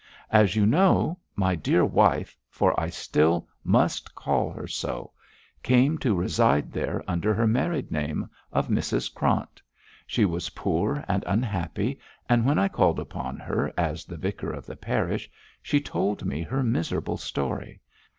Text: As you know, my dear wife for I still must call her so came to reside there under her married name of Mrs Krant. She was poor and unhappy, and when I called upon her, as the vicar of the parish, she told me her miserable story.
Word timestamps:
As 0.31 0.55
you 0.55 0.65
know, 0.65 1.19
my 1.35 1.53
dear 1.53 1.85
wife 1.85 2.35
for 2.49 2.73
I 2.79 2.89
still 2.89 3.47
must 3.63 4.15
call 4.15 4.51
her 4.51 4.65
so 4.65 5.11
came 5.61 5.99
to 5.99 6.15
reside 6.15 6.71
there 6.71 7.03
under 7.07 7.35
her 7.35 7.45
married 7.45 7.91
name 7.91 8.27
of 8.51 8.67
Mrs 8.67 9.13
Krant. 9.13 9.61
She 10.07 10.25
was 10.25 10.49
poor 10.49 11.05
and 11.07 11.23
unhappy, 11.27 11.99
and 12.27 12.47
when 12.47 12.57
I 12.57 12.67
called 12.67 12.97
upon 12.97 13.37
her, 13.41 13.71
as 13.77 14.03
the 14.03 14.17
vicar 14.17 14.49
of 14.51 14.65
the 14.65 14.75
parish, 14.75 15.29
she 15.61 15.79
told 15.79 16.25
me 16.25 16.41
her 16.41 16.63
miserable 16.63 17.17
story. 17.17 17.79